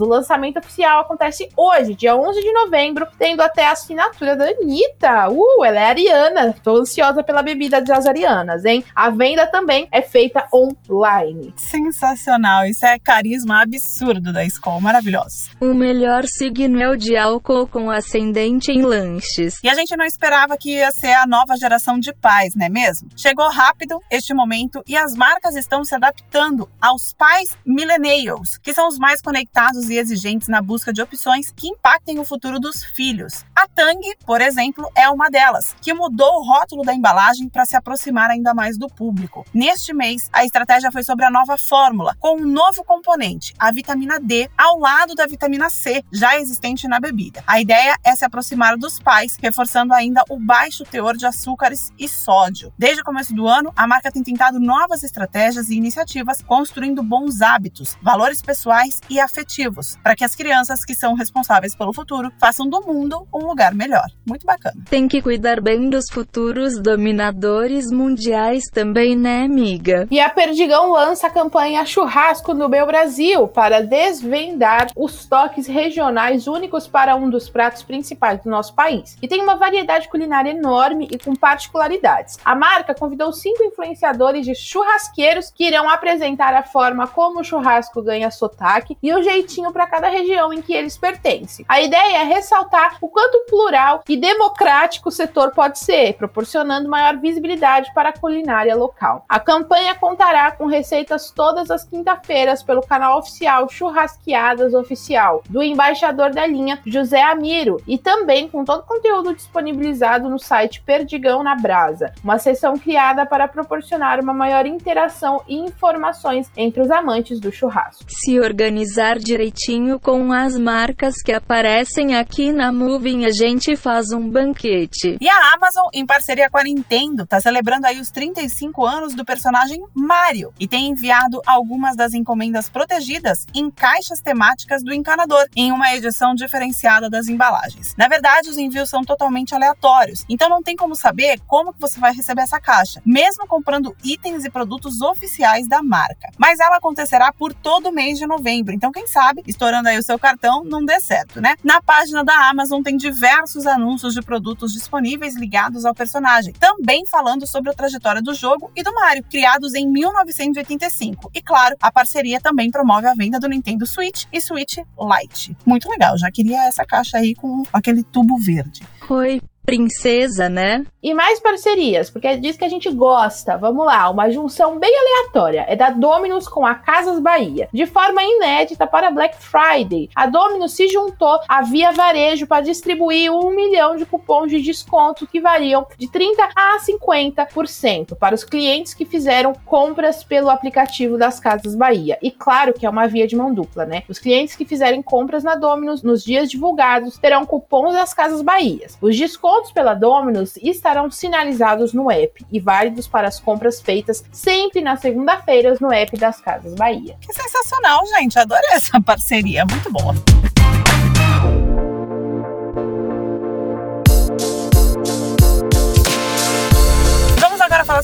O 0.00 0.04
lançamento 0.04 0.58
oficial 0.58 1.00
acontece 1.00 1.48
hoje, 1.56 1.94
dia 1.94 2.16
11 2.16 2.40
de 2.40 2.52
novembro, 2.52 3.06
tendo 3.18 3.40
até 3.40 3.66
a 3.66 3.72
assinatura 3.72 4.36
da 4.36 4.46
Anitta. 4.46 5.28
Uh, 5.30 5.64
ela 5.64 5.80
é 5.80 5.86
ariana. 5.86 6.54
Tô 6.62 6.78
ansiosa 6.78 7.22
pela 7.22 7.42
bebida 7.42 7.80
das 7.80 8.06
arianas, 8.06 8.64
hein? 8.64 8.84
A 8.94 9.10
venda 9.10 9.46
também 9.46 9.88
é 9.90 10.02
feita 10.02 10.46
online. 10.52 11.52
Sensacional. 11.56 12.66
Isso 12.66 12.84
é 12.86 12.98
carisma 12.98 13.62
absurdo 13.62 14.32
da 14.32 14.44
escola. 14.44 14.80
Maravilhoso. 14.80 15.50
O 15.60 15.74
melhor 15.74 16.26
signo 16.26 16.80
é 16.80 16.88
o 16.88 16.96
de 16.96 17.16
álcool 17.16 17.66
com 17.66 17.90
ascendente 17.90 18.70
em 18.70 18.82
lanches. 18.82 19.58
E 19.62 19.68
a 19.68 19.74
gente 19.74 19.96
não 19.96 20.04
esperava 20.04 20.56
que 20.56 20.76
ia 20.76 20.90
ser 20.90 21.12
a 21.12 21.26
nova 21.26 21.56
geração 21.56 21.98
de 21.98 22.12
pais, 22.12 22.54
não 22.54 22.66
é 22.66 22.68
mesmo? 22.68 23.08
Chegou 23.16 23.48
rápido 23.50 24.00
este 24.10 24.34
momento 24.34 24.82
e 24.86 24.96
as 24.96 25.14
marcas 25.14 25.56
estão 25.56 25.84
se 25.84 25.94
adaptando 25.94 26.68
aos 26.80 27.12
pais 27.12 27.56
millennials, 27.64 28.58
que 28.58 28.72
são 28.72 28.88
os 28.88 28.98
mais 28.98 29.17
conectados 29.20 29.88
e 29.90 29.96
exigentes 29.96 30.48
na 30.48 30.60
busca 30.60 30.92
de 30.92 31.02
opções 31.02 31.52
que 31.54 31.68
impactem 31.68 32.18
o 32.18 32.24
futuro 32.24 32.58
dos 32.58 32.84
filhos. 32.84 33.44
A 33.54 33.66
Tang, 33.66 34.00
por 34.26 34.40
exemplo, 34.40 34.90
é 34.96 35.08
uma 35.08 35.28
delas, 35.28 35.74
que 35.80 35.94
mudou 35.94 36.40
o 36.40 36.44
rótulo 36.44 36.82
da 36.82 36.94
embalagem 36.94 37.48
para 37.48 37.66
se 37.66 37.76
aproximar 37.76 38.30
ainda 38.30 38.54
mais 38.54 38.76
do 38.76 38.88
público. 38.88 39.44
Neste 39.52 39.92
mês, 39.92 40.28
a 40.32 40.44
estratégia 40.44 40.92
foi 40.92 41.02
sobre 41.02 41.24
a 41.24 41.30
nova 41.30 41.56
fórmula, 41.56 42.16
com 42.18 42.36
um 42.36 42.46
novo 42.46 42.84
componente, 42.84 43.54
a 43.58 43.70
vitamina 43.72 44.18
D, 44.20 44.48
ao 44.56 44.78
lado 44.78 45.14
da 45.14 45.26
vitamina 45.26 45.70
C, 45.70 46.02
já 46.12 46.38
existente 46.38 46.88
na 46.88 47.00
bebida. 47.00 47.42
A 47.46 47.60
ideia 47.60 47.96
é 48.04 48.14
se 48.14 48.24
aproximar 48.24 48.76
dos 48.76 48.98
pais, 48.98 49.36
reforçando 49.40 49.94
ainda 49.94 50.22
o 50.28 50.38
baixo 50.38 50.84
teor 50.84 51.16
de 51.16 51.26
açúcares 51.26 51.92
e 51.98 52.08
sódio. 52.08 52.72
Desde 52.78 53.02
o 53.02 53.04
começo 53.04 53.34
do 53.34 53.46
ano, 53.46 53.72
a 53.76 53.86
marca 53.86 54.10
tem 54.10 54.22
tentado 54.22 54.60
novas 54.60 55.02
estratégias 55.02 55.70
e 55.70 55.76
iniciativas, 55.76 56.42
construindo 56.42 57.02
bons 57.02 57.40
hábitos, 57.40 57.96
valores 58.02 58.42
pessoais 58.42 59.00
e 59.10 59.20
afetivos, 59.20 59.96
para 60.02 60.14
que 60.14 60.24
as 60.24 60.34
crianças 60.34 60.84
que 60.84 60.94
são 60.94 61.14
responsáveis 61.14 61.74
pelo 61.74 61.92
futuro 61.92 62.32
façam 62.38 62.68
do 62.68 62.80
mundo 62.82 63.26
um 63.32 63.46
lugar 63.46 63.74
melhor. 63.74 64.06
Muito 64.26 64.46
bacana. 64.46 64.76
Tem 64.88 65.08
que 65.08 65.22
cuidar 65.22 65.60
bem 65.60 65.88
dos 65.88 66.08
futuros 66.10 66.78
dominadores 66.78 67.90
mundiais 67.90 68.68
também, 68.68 69.16
né, 69.16 69.44
amiga? 69.44 70.06
E 70.10 70.20
a 70.20 70.28
Perdigão 70.28 70.90
lança 70.90 71.26
a 71.26 71.30
campanha 71.30 71.84
Churrasco 71.86 72.54
no 72.54 72.68
Meu 72.68 72.86
Brasil 72.86 73.48
para 73.48 73.82
desvendar 73.82 74.88
os 74.96 75.24
toques 75.26 75.66
regionais 75.66 76.46
únicos 76.46 76.86
para 76.86 77.16
um 77.16 77.30
dos 77.30 77.48
pratos 77.48 77.82
principais 77.82 78.42
do 78.42 78.50
nosso 78.50 78.74
país. 78.74 79.16
E 79.22 79.28
tem 79.28 79.40
uma 79.40 79.56
variedade 79.56 80.08
culinária 80.08 80.50
enorme 80.50 81.08
e 81.10 81.18
com 81.18 81.34
particularidades. 81.34 82.38
A 82.44 82.54
marca 82.54 82.94
convidou 82.94 83.32
cinco 83.32 83.62
influenciadores 83.62 84.44
de 84.44 84.54
churrasqueiros 84.54 85.50
que 85.50 85.64
irão 85.64 85.88
apresentar 85.88 86.54
a 86.54 86.62
forma 86.62 87.06
como 87.06 87.40
o 87.40 87.44
churrasco 87.44 88.02
ganha 88.02 88.30
sotaque 88.30 88.97
e 89.02 89.12
o 89.12 89.22
jeitinho 89.22 89.72
para 89.72 89.86
cada 89.86 90.08
região 90.08 90.52
em 90.52 90.62
que 90.62 90.72
eles 90.72 90.96
pertencem. 90.96 91.64
A 91.68 91.80
ideia 91.80 92.18
é 92.18 92.24
ressaltar 92.24 92.98
o 93.00 93.08
quanto 93.08 93.44
plural 93.48 94.02
e 94.08 94.16
democrático 94.16 95.08
o 95.08 95.12
setor 95.12 95.52
pode 95.52 95.78
ser, 95.78 96.14
proporcionando 96.14 96.88
maior 96.88 97.16
visibilidade 97.16 97.92
para 97.94 98.10
a 98.10 98.18
culinária 98.18 98.74
local. 98.74 99.24
A 99.28 99.40
campanha 99.40 99.94
contará 99.94 100.50
com 100.52 100.66
receitas 100.66 101.30
todas 101.30 101.70
as 101.70 101.84
quinta-feiras 101.84 102.62
pelo 102.62 102.82
canal 102.82 103.18
oficial 103.18 103.68
Churrasqueadas 103.68 104.74
Oficial 104.74 105.42
do 105.48 105.62
embaixador 105.62 106.30
da 106.30 106.46
linha 106.46 106.80
José 106.86 107.22
Amiro 107.22 107.80
e 107.86 107.98
também 107.98 108.48
com 108.48 108.64
todo 108.64 108.80
o 108.80 108.86
conteúdo 108.86 109.34
disponibilizado 109.34 110.28
no 110.28 110.38
site 110.38 110.82
Perdigão 110.82 111.42
na 111.42 111.54
Brasa, 111.54 112.12
uma 112.22 112.38
seção 112.38 112.78
criada 112.78 113.26
para 113.26 113.48
proporcionar 113.48 114.20
uma 114.20 114.32
maior 114.32 114.66
interação 114.66 115.42
e 115.46 115.56
informações 115.56 116.50
entre 116.56 116.80
os 116.82 116.90
amantes 116.90 117.40
do 117.40 117.52
churrasco. 117.52 118.04
Se 118.08 118.38
organizar 118.78 119.18
direitinho 119.18 119.98
com 119.98 120.32
as 120.32 120.56
marcas 120.56 121.20
que 121.20 121.32
aparecem 121.32 122.14
aqui 122.14 122.52
na 122.52 122.72
Moving, 122.72 123.24
a 123.24 123.32
gente 123.32 123.76
faz 123.76 124.12
um 124.12 124.30
banquete. 124.30 125.16
E 125.20 125.28
a 125.28 125.54
Amazon, 125.54 125.88
em 125.92 126.06
parceria 126.06 126.48
com 126.48 126.58
a 126.58 126.62
Nintendo, 126.62 127.24
está 127.24 127.40
celebrando 127.40 127.86
aí 127.86 127.98
os 127.98 128.10
35 128.10 128.86
anos 128.86 129.14
do 129.14 129.24
personagem 129.24 129.82
Mario 129.92 130.52
e 130.60 130.68
tem 130.68 130.90
enviado 130.90 131.42
algumas 131.44 131.96
das 131.96 132.14
encomendas 132.14 132.68
protegidas 132.68 133.46
em 133.52 133.68
caixas 133.68 134.20
temáticas 134.20 134.84
do 134.84 134.94
encanador, 134.94 135.44
em 135.56 135.72
uma 135.72 135.92
edição 135.94 136.32
diferenciada 136.34 137.10
das 137.10 137.26
embalagens. 137.26 137.96
Na 137.96 138.06
verdade, 138.06 138.48
os 138.48 138.58
envios 138.58 138.88
são 138.88 139.02
totalmente 139.02 139.56
aleatórios, 139.56 140.24
então 140.28 140.48
não 140.48 140.62
tem 140.62 140.76
como 140.76 140.94
saber 140.94 141.40
como 141.48 141.72
que 141.72 141.80
você 141.80 141.98
vai 141.98 142.14
receber 142.14 142.42
essa 142.42 142.60
caixa, 142.60 143.02
mesmo 143.04 143.44
comprando 143.48 143.96
itens 144.04 144.44
e 144.44 144.50
produtos 144.50 145.00
oficiais 145.00 145.66
da 145.66 145.82
marca. 145.82 146.30
Mas 146.38 146.60
ela 146.60 146.76
acontecerá 146.76 147.32
por 147.32 147.52
todo 147.52 147.88
o 147.88 147.92
mês 147.92 148.18
de 148.18 148.26
novembro, 148.26 148.67
então 148.72 148.92
quem 148.92 149.06
sabe, 149.06 149.42
estourando 149.46 149.88
aí 149.88 149.98
o 149.98 150.02
seu 150.02 150.18
cartão, 150.18 150.64
não 150.64 150.84
dê 150.84 151.00
certo, 151.00 151.40
né? 151.40 151.54
Na 151.62 151.80
página 151.80 152.24
da 152.24 152.48
Amazon 152.48 152.82
tem 152.82 152.96
diversos 152.96 153.66
anúncios 153.66 154.14
de 154.14 154.22
produtos 154.22 154.72
disponíveis 154.72 155.36
ligados 155.36 155.84
ao 155.84 155.94
personagem, 155.94 156.52
também 156.52 157.06
falando 157.06 157.46
sobre 157.46 157.70
a 157.70 157.74
trajetória 157.74 158.22
do 158.22 158.34
jogo 158.34 158.70
e 158.74 158.82
do 158.82 158.92
Mario, 158.94 159.24
criados 159.24 159.74
em 159.74 159.88
1985. 159.88 161.30
E 161.34 161.42
claro, 161.42 161.76
a 161.80 161.90
parceria 161.90 162.40
também 162.40 162.70
promove 162.70 163.06
a 163.06 163.14
venda 163.14 163.38
do 163.38 163.48
Nintendo 163.48 163.86
Switch 163.86 164.24
e 164.32 164.40
Switch 164.40 164.78
Lite. 164.78 165.56
Muito 165.64 165.88
legal, 165.88 166.16
já 166.18 166.30
queria 166.30 166.66
essa 166.66 166.84
caixa 166.84 167.18
aí 167.18 167.34
com 167.34 167.62
aquele 167.72 168.02
tubo 168.02 168.38
verde. 168.38 168.82
Oi, 169.08 169.40
princesa, 169.68 170.48
né? 170.48 170.82
E 171.08 171.14
mais 171.14 171.40
parcerias, 171.40 172.10
porque 172.10 172.26
é 172.26 172.36
disso 172.36 172.58
que 172.58 172.66
a 172.66 172.68
gente 172.68 172.90
gosta. 172.90 173.56
Vamos 173.56 173.86
lá, 173.86 174.10
uma 174.10 174.30
junção 174.30 174.78
bem 174.78 174.92
aleatória. 174.94 175.64
É 175.66 175.74
da 175.74 175.88
Dominus 175.88 176.46
com 176.46 176.66
a 176.66 176.74
Casas 176.74 177.18
Bahia. 177.18 177.66
De 177.72 177.86
forma 177.86 178.22
inédita 178.22 178.86
para 178.86 179.10
Black 179.10 179.34
Friday, 179.42 180.10
a 180.14 180.26
Dominus 180.26 180.72
se 180.72 180.86
juntou 180.86 181.40
à 181.48 181.62
Via 181.62 181.92
Varejo 181.92 182.46
para 182.46 182.60
distribuir 182.62 183.32
um 183.32 183.56
milhão 183.56 183.96
de 183.96 184.04
cupons 184.04 184.50
de 184.50 184.60
desconto 184.60 185.26
que 185.26 185.40
variam 185.40 185.86
de 185.96 186.08
30% 186.08 186.34
a 186.54 186.76
50% 186.78 188.14
para 188.14 188.34
os 188.34 188.44
clientes 188.44 188.92
que 188.92 189.06
fizeram 189.06 189.54
compras 189.64 190.22
pelo 190.22 190.50
aplicativo 190.50 191.16
das 191.16 191.40
Casas 191.40 191.74
Bahia. 191.74 192.18
E 192.20 192.30
claro 192.30 192.74
que 192.74 192.84
é 192.84 192.90
uma 192.90 193.06
via 193.06 193.26
de 193.26 193.34
mão 193.34 193.54
dupla, 193.54 193.86
né? 193.86 194.02
Os 194.10 194.18
clientes 194.18 194.54
que 194.54 194.66
fizerem 194.66 195.00
compras 195.00 195.42
na 195.42 195.54
Dominus 195.54 196.02
nos 196.02 196.22
dias 196.22 196.50
divulgados 196.50 197.16
terão 197.16 197.46
cupons 197.46 197.94
das 197.94 198.12
Casas 198.12 198.42
Bahia. 198.42 198.88
Os 199.00 199.16
descontos 199.16 199.72
pela 199.72 199.94
Dominus 199.94 200.58
estarão 200.58 200.97
estarão 200.98 201.10
sinalizados 201.10 201.92
no 201.92 202.10
app 202.10 202.44
e 202.50 202.58
válidos 202.58 203.06
para 203.06 203.28
as 203.28 203.38
compras 203.38 203.80
feitas 203.80 204.24
sempre 204.32 204.80
nas 204.80 205.00
segunda-feiras 205.00 205.78
no 205.78 205.92
app 205.92 206.16
das 206.18 206.40
Casas 206.40 206.74
Bahia. 206.74 207.16
Que 207.20 207.32
sensacional, 207.32 208.04
gente. 208.18 208.38
Adorei 208.38 208.70
essa 208.72 209.00
parceria. 209.00 209.64
Muito 209.64 209.90
boa. 209.92 210.14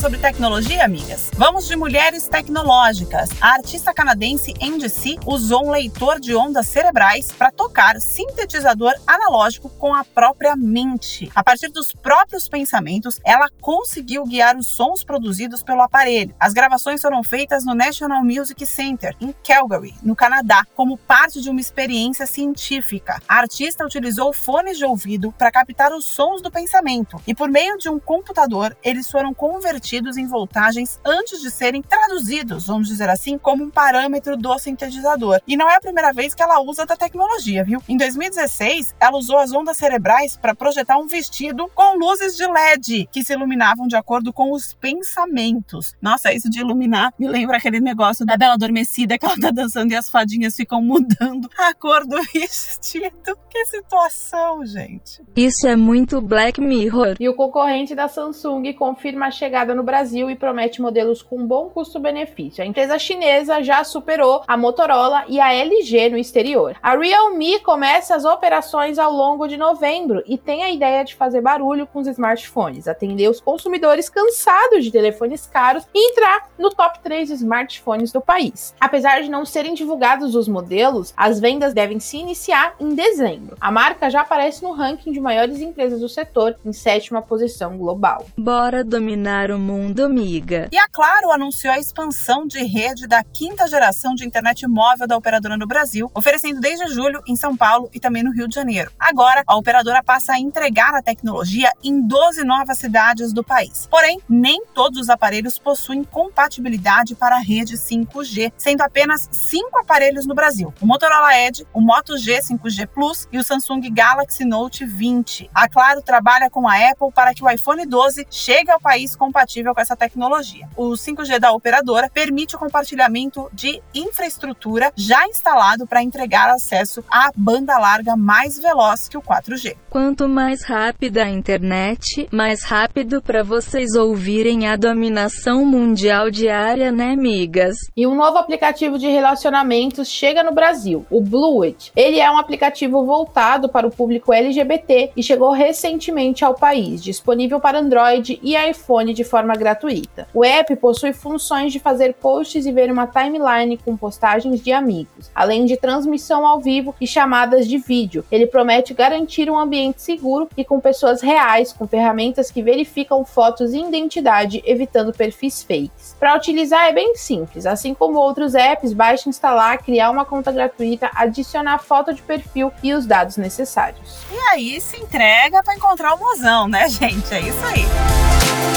Sobre 0.04 0.18
tecnologia, 0.18 0.84
amigas? 0.84 1.30
Vamos 1.34 1.66
de 1.66 1.75
mulheres 1.75 2.28
tecnológicas. 2.28 3.30
A 3.40 3.54
artista 3.54 3.94
canadense 3.94 4.52
NDC 4.61 5.16
usou 5.25 5.64
um 5.64 5.70
leitor 5.70 6.20
de 6.20 6.34
ondas 6.34 6.68
cerebrais 6.68 7.32
para 7.32 7.50
tocar 7.50 7.99
sintetizador 7.99 8.92
analógico 9.06 9.70
com 9.70 9.94
a 9.94 10.04
própria 10.04 10.54
mente. 10.56 11.32
A 11.34 11.42
partir 11.42 11.68
dos 11.68 11.90
próprios 11.90 12.50
pensamentos, 12.50 13.18
ela 13.25 13.49
conseguiu 13.62 14.26
guiar 14.26 14.58
os 14.58 14.66
sons 14.66 15.02
produzidos 15.02 15.62
pelo 15.62 15.80
aparelho. 15.80 16.34
As 16.38 16.52
gravações 16.52 17.00
foram 17.00 17.25
feitas 17.25 17.64
no 17.64 17.75
National 17.75 18.23
Music 18.23 18.66
Center, 18.66 19.16
em 19.23 19.34
Calgary, 19.42 19.94
no 20.02 20.14
Canadá, 20.14 20.66
como 20.76 20.99
parte 20.99 21.40
de 21.40 21.49
uma 21.49 21.62
experiência 21.62 22.26
científica. 22.26 23.23
A 23.26 23.38
artista 23.38 23.87
utilizou 23.87 24.34
fones 24.34 24.76
de 24.76 24.84
ouvido 24.84 25.32
para 25.32 25.50
captar 25.50 25.94
os 25.94 26.04
sons 26.04 26.42
do 26.42 26.50
pensamento 26.50 27.18
e, 27.26 27.34
por 27.34 27.49
meio 27.49 27.78
de 27.78 27.88
um 27.88 27.99
computador, 27.99 28.76
eles 28.82 29.11
foram 29.11 29.32
convertidos 29.32 29.93
emitidos 29.94 30.16
em 30.16 30.26
voltagens 30.26 31.00
antes 31.04 31.40
de 31.40 31.50
serem 31.50 31.80
traduzidos, 31.80 32.66
vamos 32.66 32.88
dizer 32.88 33.08
assim, 33.08 33.38
como 33.38 33.64
um 33.64 33.70
parâmetro 33.70 34.36
do 34.36 34.58
sintetizador. 34.58 35.40
E 35.46 35.56
não 35.56 35.68
é 35.68 35.76
a 35.76 35.80
primeira 35.80 36.12
vez 36.12 36.34
que 36.34 36.42
ela 36.42 36.60
usa 36.60 36.84
da 36.84 36.96
tecnologia, 36.96 37.64
viu? 37.64 37.80
Em 37.88 37.96
2016, 37.96 38.94
ela 39.00 39.16
usou 39.16 39.38
as 39.38 39.52
ondas 39.52 39.76
cerebrais 39.76 40.36
para 40.36 40.54
projetar 40.54 40.98
um 40.98 41.06
vestido 41.06 41.68
com 41.74 41.96
luzes 41.96 42.36
de 42.36 42.46
LED 42.46 43.08
que 43.12 43.22
se 43.22 43.32
iluminavam 43.32 43.86
de 43.86 43.96
acordo 43.96 44.32
com 44.32 44.52
os 44.52 44.74
pensamentos. 44.74 45.94
Nossa, 46.02 46.32
isso 46.32 46.50
de 46.50 46.60
iluminar 46.60 47.12
me 47.18 47.28
lembra 47.28 47.58
aquele 47.58 47.80
negócio 47.80 48.26
da 48.26 48.36
Bela 48.36 48.54
Adormecida 48.54 49.18
que 49.18 49.24
ela 49.24 49.38
tá 49.38 49.50
dançando 49.50 49.92
e 49.92 49.96
as 49.96 50.10
fadinhas 50.10 50.56
ficam 50.56 50.82
mudando 50.82 51.48
a 51.56 51.74
cor 51.74 52.04
do 52.06 52.20
vestido. 52.32 53.38
Que 53.48 53.64
situação, 53.66 54.66
gente. 54.66 55.22
Isso 55.36 55.68
é 55.68 55.76
muito 55.76 56.20
Black 56.20 56.60
Mirror. 56.60 57.16
E 57.20 57.28
o 57.28 57.34
concorrente 57.34 57.94
da 57.94 58.08
Samsung 58.08 58.72
confirma 58.72 59.26
a 59.26 59.30
chegada 59.30 59.74
no 59.74 59.83
Brasil 59.84 60.30
e 60.30 60.34
promete 60.34 60.82
modelos 60.82 61.22
com 61.22 61.46
bom 61.46 61.68
custo-benefício. 61.68 62.64
A 62.64 62.66
empresa 62.66 62.98
chinesa 62.98 63.62
já 63.62 63.84
superou 63.84 64.42
a 64.46 64.56
Motorola 64.56 65.24
e 65.28 65.38
a 65.38 65.52
LG 65.52 66.08
no 66.08 66.18
exterior. 66.18 66.76
A 66.82 66.96
Realme 66.96 67.60
começa 67.60 68.14
as 68.14 68.24
operações 68.24 68.98
ao 68.98 69.12
longo 69.12 69.46
de 69.46 69.56
novembro 69.56 70.22
e 70.26 70.38
tem 70.38 70.62
a 70.62 70.70
ideia 70.70 71.04
de 71.04 71.14
fazer 71.14 71.40
barulho 71.40 71.86
com 71.86 72.00
os 72.00 72.06
smartphones, 72.06 72.88
atender 72.88 73.28
os 73.28 73.40
consumidores 73.40 74.08
cansados 74.08 74.84
de 74.84 74.90
telefones 74.90 75.46
caros 75.46 75.86
e 75.94 76.10
entrar 76.10 76.48
no 76.58 76.70
top 76.70 77.00
3 77.00 77.30
smartphones 77.30 78.12
do 78.12 78.20
país. 78.20 78.74
Apesar 78.80 79.22
de 79.22 79.30
não 79.30 79.44
serem 79.44 79.74
divulgados 79.74 80.34
os 80.34 80.48
modelos, 80.48 81.12
as 81.16 81.38
vendas 81.38 81.74
devem 81.74 82.00
se 82.00 82.16
iniciar 82.16 82.74
em 82.80 82.94
dezembro. 82.94 83.56
A 83.60 83.70
marca 83.70 84.08
já 84.08 84.22
aparece 84.22 84.62
no 84.62 84.72
ranking 84.72 85.12
de 85.12 85.20
maiores 85.20 85.60
empresas 85.60 86.00
do 86.00 86.08
setor, 86.08 86.56
em 86.64 86.72
sétima 86.72 87.20
posição 87.20 87.76
global. 87.76 88.24
Bora 88.36 88.82
dominar 88.82 89.50
o 89.50 89.58
mundo, 89.58 89.73
amiga. 90.04 90.68
E 90.72 90.78
a 90.78 90.88
Claro 90.88 91.30
anunciou 91.30 91.72
a 91.72 91.78
expansão 91.78 92.46
de 92.46 92.62
rede 92.64 93.06
da 93.06 93.22
quinta 93.24 93.66
geração 93.66 94.14
de 94.14 94.24
internet 94.24 94.66
móvel 94.66 95.06
da 95.06 95.16
operadora 95.16 95.56
no 95.56 95.66
Brasil, 95.66 96.10
oferecendo 96.14 96.60
desde 96.60 96.86
julho 96.88 97.22
em 97.26 97.36
São 97.36 97.56
Paulo 97.56 97.90
e 97.92 98.00
também 98.00 98.22
no 98.22 98.32
Rio 98.32 98.48
de 98.48 98.54
Janeiro. 98.54 98.90
Agora, 98.98 99.42
a 99.46 99.56
operadora 99.56 100.02
passa 100.02 100.34
a 100.34 100.40
entregar 100.40 100.94
a 100.94 101.02
tecnologia 101.02 101.70
em 101.82 102.00
12 102.00 102.44
novas 102.44 102.78
cidades 102.78 103.32
do 103.32 103.42
país. 103.42 103.88
Porém, 103.90 104.20
nem 104.28 104.64
todos 104.74 105.00
os 105.00 105.10
aparelhos 105.10 105.58
possuem 105.58 106.04
compatibilidade 106.04 107.14
para 107.14 107.36
a 107.36 107.40
rede 107.40 107.76
5G, 107.76 108.52
sendo 108.56 108.82
apenas 108.82 109.28
cinco 109.32 109.78
aparelhos 109.78 110.26
no 110.26 110.34
Brasil: 110.34 110.72
o 110.80 110.86
Motorola 110.86 111.36
Edge, 111.38 111.66
o 111.72 111.80
Moto 111.80 112.16
G 112.18 112.40
5G 112.40 112.86
Plus 112.86 113.28
e 113.32 113.38
o 113.38 113.44
Samsung 113.44 113.80
Galaxy 113.90 114.44
Note 114.44 114.84
20. 114.84 115.50
A 115.54 115.68
Claro 115.68 116.02
trabalha 116.02 116.50
com 116.50 116.68
a 116.68 116.74
Apple 116.90 117.12
para 117.14 117.32
que 117.34 117.42
o 117.42 117.50
iPhone 117.50 117.86
12 117.86 118.26
chegue 118.30 118.70
ao 118.70 118.80
país 118.80 119.16
compatível 119.16 119.63
com 119.73 119.80
essa 119.80 119.94
tecnologia. 119.94 120.68
O 120.76 120.90
5G 120.90 121.38
da 121.38 121.52
operadora 121.52 122.11
permite 122.12 122.56
o 122.56 122.59
compartilhamento 122.59 123.49
de 123.52 123.80
infraestrutura 123.94 124.92
já 124.97 125.25
instalado 125.28 125.87
para 125.87 126.02
entregar 126.02 126.50
acesso 126.50 127.04
à 127.09 127.30
banda 127.37 127.78
larga 127.78 128.16
mais 128.16 128.59
veloz 128.59 129.09
que 129.09 129.16
o 129.16 129.23
4G. 129.23 129.76
Quanto 129.88 130.28
mais 130.28 130.64
rápida 130.64 131.25
a 131.25 131.30
internet, 131.30 132.26
mais 132.33 132.64
rápido 132.64 133.23
para 133.23 133.44
vocês 133.44 133.94
ouvirem 133.94 134.66
a 134.66 134.76
dominação 134.76 135.64
mundial 135.64 136.30
diária, 136.30 136.90
né, 136.90 137.12
amigas? 137.12 137.76
E 137.97 138.06
um 138.06 138.14
novo 138.14 138.38
aplicativo 138.38 138.99
de 138.99 139.06
relacionamentos 139.06 140.09
chega 140.09 140.42
no 140.42 140.52
Brasil, 140.52 141.06
o 141.11 141.21
Blueit. 141.21 141.92
Ele 141.94 142.18
é 142.18 142.30
um 142.30 142.38
aplicativo 142.38 143.04
voltado 143.04 143.68
para 143.68 143.87
o 143.87 143.90
público 143.90 144.33
LGBT 144.33 145.12
e 145.16 145.23
chegou 145.23 145.52
recentemente 145.52 146.44
ao 146.44 146.54
país, 146.54 147.02
disponível 147.02 147.61
para 147.61 147.78
Android 147.78 148.40
e 148.42 148.56
iPhone 148.56 149.12
de 149.12 149.25
forma 149.25 149.43
gratuita. 149.52 150.26
O 150.32 150.42
app 150.42 150.74
possui 150.76 151.12
funções 151.12 151.70
de 151.70 151.78
fazer 151.78 152.14
posts 152.14 152.64
e 152.64 152.72
ver 152.72 152.90
uma 152.90 153.06
timeline 153.06 153.76
com 153.76 153.96
postagens 153.96 154.62
de 154.62 154.72
amigos, 154.72 155.30
além 155.34 155.66
de 155.66 155.76
transmissão 155.76 156.46
ao 156.46 156.60
vivo 156.60 156.94
e 156.98 157.06
chamadas 157.06 157.68
de 157.68 157.76
vídeo. 157.76 158.24
Ele 158.32 158.46
promete 158.46 158.94
garantir 158.94 159.50
um 159.50 159.58
ambiente 159.58 160.00
seguro 160.00 160.48
e 160.56 160.64
com 160.64 160.80
pessoas 160.80 161.20
reais, 161.20 161.72
com 161.72 161.86
ferramentas 161.86 162.50
que 162.50 162.62
verificam 162.62 163.24
fotos 163.24 163.74
e 163.74 163.80
identidade, 163.80 164.62
evitando 164.64 165.12
perfis 165.12 165.62
fakes. 165.62 166.16
Para 166.18 166.36
utilizar 166.36 166.86
é 166.86 166.92
bem 166.92 167.14
simples, 167.16 167.66
assim 167.66 167.92
como 167.92 168.18
outros 168.18 168.54
apps, 168.54 168.92
basta 168.92 169.28
instalar, 169.28 169.82
criar 169.82 170.10
uma 170.10 170.24
conta 170.24 170.50
gratuita, 170.50 171.10
adicionar 171.14 171.78
foto 171.78 172.14
de 172.14 172.22
perfil 172.22 172.72
e 172.82 172.94
os 172.94 173.06
dados 173.06 173.36
necessários. 173.36 174.18
E 174.30 174.38
aí 174.52 174.80
se 174.80 174.96
entrega 174.96 175.62
para 175.62 175.74
encontrar 175.74 176.14
o 176.14 176.18
mozão, 176.18 176.68
né, 176.68 176.88
gente? 176.88 177.34
É 177.34 177.40
isso 177.40 177.64
aí. 177.66 178.73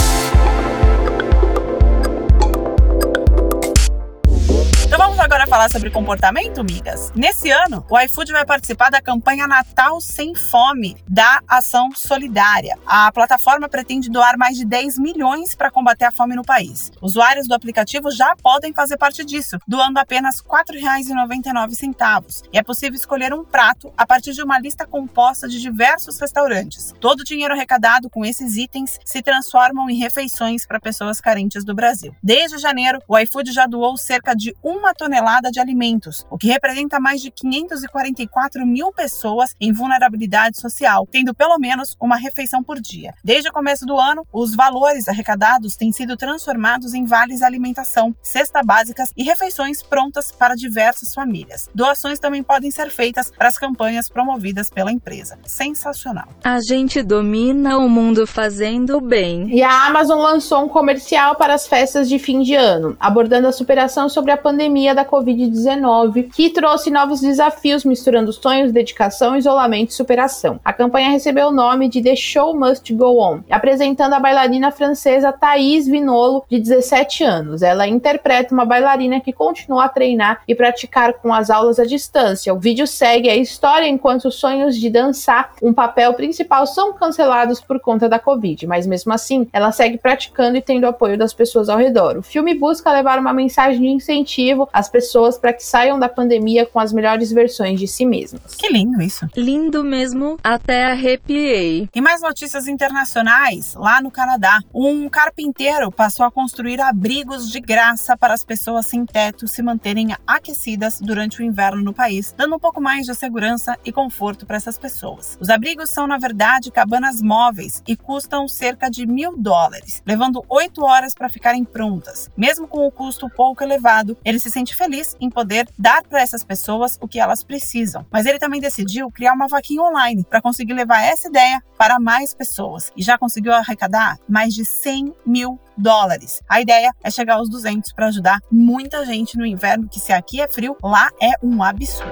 Agora 5.38 5.52
falar 5.52 5.70
sobre 5.70 5.92
comportamento, 5.92 6.64
migas? 6.64 7.12
Nesse 7.14 7.52
ano, 7.52 7.86
o 7.92 8.00
iFood 8.00 8.32
vai 8.32 8.44
participar 8.44 8.90
da 8.90 9.00
campanha 9.00 9.46
Natal 9.46 10.02
Sem 10.02 10.34
Fome 10.34 10.98
da 11.08 11.42
Ação 11.48 11.92
Solidária. 11.94 12.76
A 12.88 13.12
plataforma 13.12 13.70
pretende 13.70 14.10
doar 14.10 14.36
mais 14.36 14.58
de 14.58 14.66
10 14.66 14.98
milhões 14.98 15.54
para 15.54 15.70
combater 15.70 16.06
a 16.06 16.12
fome 16.12 16.36
no 16.36 16.42
país. 16.42 16.92
Usuários 17.00 17.48
do 17.48 17.54
aplicativo 17.54 18.10
já 18.10 18.36
podem 18.42 18.74
fazer 18.74 18.98
parte 18.98 19.24
disso, 19.24 19.60
doando 19.68 20.00
apenas 20.00 20.40
R$ 20.40 20.48
4,99. 20.48 22.42
E 22.52 22.58
é 22.58 22.64
possível 22.64 22.96
escolher 22.96 23.32
um 23.32 23.46
prato 23.46 23.94
a 23.96 24.08
partir 24.08 24.34
de 24.34 24.42
uma 24.42 24.60
lista 24.60 24.88
composta 24.88 25.48
de 25.48 25.62
diversos 25.62 26.20
restaurantes. 26.20 26.96
Todo 27.00 27.20
o 27.20 27.24
dinheiro 27.24 27.54
arrecadado 27.54 28.10
com 28.10 28.26
esses 28.26 28.58
itens 28.58 28.98
se 29.06 29.22
transformam 29.22 29.88
em 29.88 30.00
refeições 30.00 30.66
para 30.66 30.80
pessoas 30.80 31.22
carentes 31.22 31.64
do 31.64 31.76
Brasil. 31.76 32.16
Desde 32.24 32.58
janeiro, 32.58 32.98
o 33.08 33.16
iFood 33.20 33.52
já 33.52 33.68
doou 33.68 33.96
cerca 33.98 34.36
de 34.36 34.56
uma 34.64 34.96
tonelada 34.96 35.27
de 35.52 35.60
alimentos, 35.60 36.26
o 36.32 36.38
que 36.38 36.48
representa 36.48 37.02
mais 37.02 37.22
de 37.22 37.30
544 37.30 38.66
mil 38.66 38.94
pessoas 38.94 39.54
em 39.60 39.74
vulnerabilidade 39.74 40.60
social, 40.60 41.06
tendo 41.12 41.36
pelo 41.36 41.60
menos 41.60 41.98
uma 42.00 42.16
refeição 42.16 42.64
por 42.64 42.80
dia. 42.80 43.14
Desde 43.24 43.50
o 43.50 43.52
começo 43.54 43.86
do 43.86 44.00
ano, 44.00 44.26
os 44.32 44.56
valores 44.56 45.10
arrecadados 45.10 45.76
têm 45.76 45.92
sido 45.92 46.16
transformados 46.16 46.94
em 46.94 47.04
vales 47.04 47.42
alimentação, 47.42 48.16
cesta 48.24 48.64
básicas 48.64 49.12
e 49.18 49.24
refeições 49.24 49.84
prontas 49.84 50.32
para 50.32 50.56
diversas 50.56 51.14
famílias. 51.14 51.70
Doações 51.76 52.20
também 52.20 52.42
podem 52.42 52.72
ser 52.72 52.90
feitas 52.90 53.30
para 53.30 53.50
as 53.50 53.58
campanhas 53.58 54.08
promovidas 54.08 54.70
pela 54.70 54.94
empresa. 54.94 55.38
Sensacional. 55.46 56.30
A 56.42 56.62
gente 56.62 57.04
domina 57.04 57.78
o 57.78 57.90
mundo 57.90 58.26
fazendo 58.26 59.02
bem. 59.02 59.50
E 59.54 59.62
a 59.62 59.88
Amazon 59.88 60.20
lançou 60.20 60.64
um 60.64 60.70
comercial 60.70 61.36
para 61.36 61.54
as 61.54 61.68
festas 61.68 62.08
de 62.08 62.18
fim 62.18 62.42
de 62.42 62.56
ano, 62.56 62.96
abordando 62.98 63.50
a 63.50 63.52
superação 63.52 64.08
sobre 64.08 64.32
a 64.32 64.38
pandemia 64.38 64.78
pandemia 64.78 64.94
da 64.94 65.06
Covid-19, 65.08 66.32
que 66.32 66.50
trouxe 66.50 66.92
novos 66.92 67.22
desafios 67.22 67.84
misturando 67.84 68.32
sonhos, 68.32 68.72
dedicação, 68.72 69.36
isolamento 69.36 69.92
e 69.92 69.96
superação. 69.96 70.60
A 70.64 70.74
campanha 70.74 71.10
recebeu 71.10 71.48
o 71.48 71.52
nome 71.52 71.90
de 71.90 72.02
The 72.02 72.16
Show 72.16 72.58
Must 72.58 72.94
Go 72.94 73.20
On, 73.20 73.40
apresentando 73.50 74.14
a 74.14 74.20
bailarina 74.20 74.72
francesa 74.72 75.32
Thaís 75.32 75.88
Vinolo, 75.88 76.44
de 76.50 76.60
17 76.60 77.24
anos. 77.24 77.62
Ela 77.62 77.88
interpreta 77.88 78.54
uma 78.54 78.66
bailarina 78.66 79.20
que 79.20 79.34
continua 79.34 79.86
a 79.86 79.90
treinar 79.90 80.42
e 80.48 80.54
praticar 80.54 81.14
com 81.14 81.34
as 81.34 81.50
aulas 81.50 81.80
à 81.80 81.86
distância. 81.86 82.54
O 82.54 82.60
vídeo 82.60 82.86
segue 82.86 83.30
a 83.30 83.36
história 83.36 83.88
enquanto 83.88 84.26
os 84.26 84.36
sonhos 84.36 84.76
de 84.76 84.90
dançar 84.90 85.54
um 85.62 85.74
papel 85.74 86.14
principal 86.14 86.68
são 86.68 86.94
cancelados 86.94 87.62
por 87.62 87.80
conta 87.80 88.10
da 88.10 88.20
Covid, 88.20 88.68
mas 88.68 88.86
mesmo 88.86 89.14
assim, 89.14 89.48
ela 89.54 89.72
segue 89.72 89.98
praticando 89.98 90.58
e 90.58 90.62
tendo 90.62 90.86
apoio 90.86 91.18
das 91.18 91.34
pessoas 91.34 91.70
ao 91.70 91.78
redor. 91.78 92.18
O 92.18 92.24
filme 92.24 92.54
busca 92.54 92.92
levar 92.92 93.20
uma 93.20 93.34
mensagem 93.34 93.82
de 93.82 93.88
incentivo 93.88 94.68
as 94.74 94.90
pessoas 94.98 95.38
para 95.38 95.54
que 95.54 95.64
saiam 95.64 96.00
da 96.00 96.10
pandemia 96.10 96.66
com 96.66 96.80
as 96.80 96.92
melhores 96.92 97.32
versões 97.32 97.80
de 97.80 97.88
si 97.88 98.04
mesmas. 98.04 98.56
Que 98.56 98.68
lindo 98.68 99.00
isso. 99.00 99.28
Lindo 99.38 99.84
mesmo, 99.84 100.40
até 100.44 100.86
arrepiei. 100.86 101.88
E 101.94 102.02
mais 102.02 102.20
notícias 102.20 102.68
internacionais, 102.68 103.76
lá 103.76 104.02
no 104.02 104.10
Canadá. 104.10 104.60
Um 104.74 105.08
carpinteiro 105.08 105.92
passou 105.92 106.26
a 106.26 106.32
construir 106.32 106.82
abrigos 106.82 107.48
de 107.52 107.60
graça 107.60 108.18
para 108.18 108.34
as 108.34 108.44
pessoas 108.44 108.88
sem 108.88 109.06
teto 109.06 109.48
se 109.48 109.62
manterem 109.62 110.16
aquecidas 110.26 111.00
durante 111.00 111.42
o 111.42 111.44
inverno 111.44 111.84
no 111.84 111.94
país, 111.94 112.34
dando 112.36 112.56
um 112.56 112.60
pouco 112.60 112.82
mais 112.82 113.06
de 113.06 113.14
segurança 113.14 113.78
e 113.86 113.92
conforto 113.92 114.48
para 114.48 114.58
essas 114.58 114.80
pessoas. 114.80 115.38
Os 115.40 115.52
abrigos 115.52 115.92
são, 115.92 116.08
na 116.08 116.18
verdade, 116.18 116.72
cabanas 116.72 117.22
móveis 117.22 117.84
e 117.88 117.96
custam 117.96 118.48
cerca 118.48 118.90
de 118.90 119.06
mil 119.06 119.38
dólares, 119.38 120.02
levando 120.08 120.44
oito 120.50 120.84
horas 120.84 121.14
para 121.14 121.30
ficarem 121.30 121.64
prontas. 121.64 122.32
Mesmo 122.36 122.68
com 122.68 122.88
o 122.88 122.92
custo 122.92 123.30
pouco 123.30 123.64
elevado, 123.64 124.18
eles 124.26 124.42
se 124.42 124.50
sente 124.50 124.76
feliz 124.76 124.87
em 125.20 125.30
poder 125.30 125.68
dar 125.78 126.04
para 126.04 126.22
essas 126.22 126.44
pessoas 126.44 126.98
o 127.02 127.08
que 127.08 127.20
elas 127.20 127.44
precisam. 127.44 128.06
Mas 128.12 128.26
ele 128.26 128.40
também 128.40 128.62
decidiu 128.62 129.12
criar 129.12 129.34
uma 129.34 129.48
vaquinha 129.48 129.82
online 129.82 130.26
para 130.30 130.42
conseguir 130.42 130.74
levar 130.74 131.02
essa 131.02 131.28
ideia 131.28 131.62
para 131.78 132.00
mais 132.00 132.34
pessoas 132.34 132.92
e 132.96 133.04
já 133.04 133.18
conseguiu 133.18 133.54
arrecadar 133.54 134.18
mais 134.28 134.54
de 134.54 134.66
100 134.66 135.14
mil 135.26 135.60
dólares. 135.78 136.42
A 136.50 136.62
ideia 136.62 136.92
é 137.04 137.12
chegar 137.12 137.36
aos 137.36 137.50
200 137.50 137.92
para 137.94 138.08
ajudar 138.08 138.40
muita 138.52 139.06
gente 139.06 139.38
no 139.38 139.46
inverno, 139.46 139.88
que 139.88 140.00
se 140.00 140.12
aqui 140.12 140.42
é 140.42 140.48
frio, 140.48 140.76
lá 140.84 141.10
é 141.22 141.34
um 141.44 141.62
absurdo. 141.62 142.12